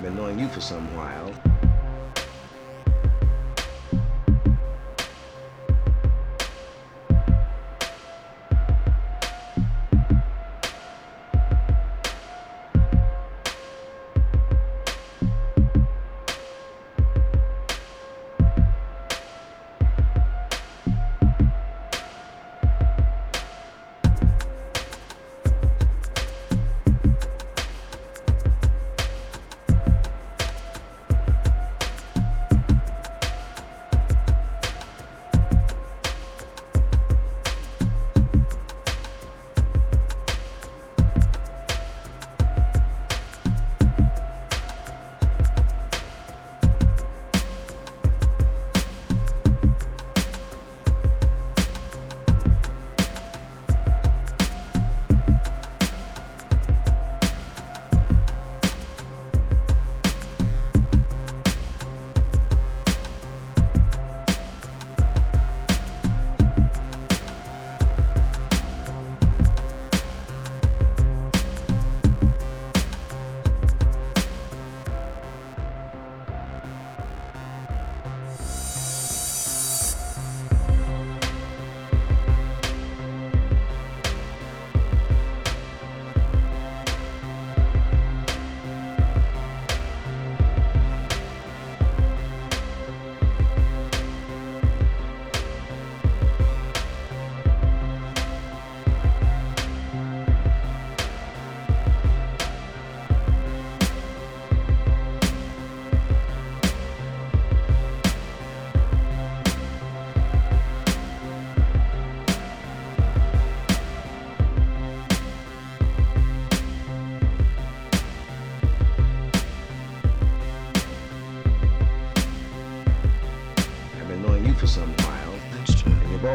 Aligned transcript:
I've 0.00 0.04
been 0.04 0.16
knowing 0.16 0.38
you 0.38 0.48
for 0.48 0.62
some 0.62 0.96
while. 0.96 1.49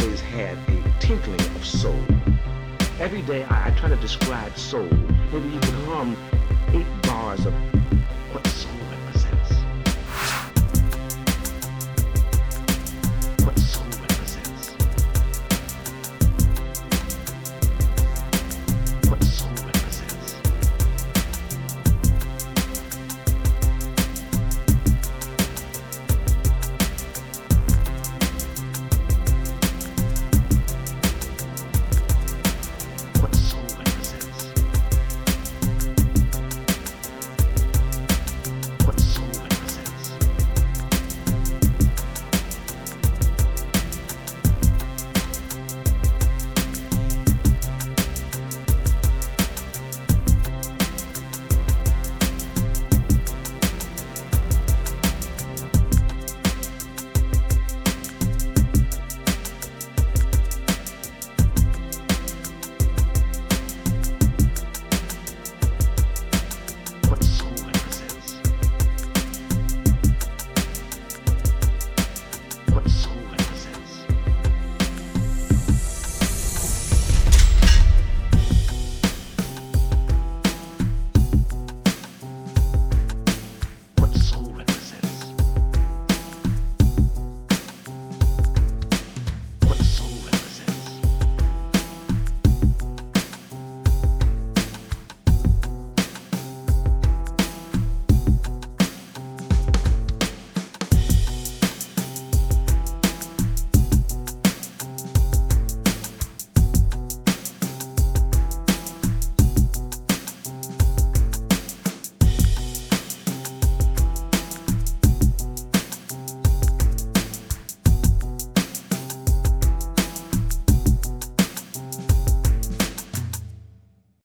Always 0.00 0.20
had 0.20 0.56
a 0.68 1.00
tinkling 1.00 1.40
of 1.40 1.64
soul. 1.64 2.00
Every 3.00 3.22
day 3.22 3.44
I, 3.44 3.68
I 3.68 3.70
try 3.72 3.88
to 3.88 3.96
describe 3.96 4.56
soul. 4.56 4.88
Maybe 5.32 5.48
you 5.48 5.60
could 5.60 5.74
hum 5.86 6.16
eight 6.72 6.86
bars 7.02 7.46
of 7.46 7.54